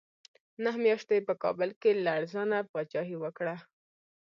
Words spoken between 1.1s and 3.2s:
یې په کابل کې لړزانه پاچاهي